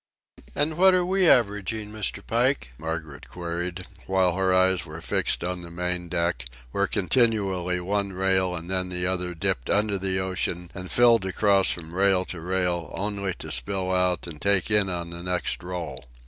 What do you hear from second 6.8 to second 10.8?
continually one rail and then the other dipped under the ocean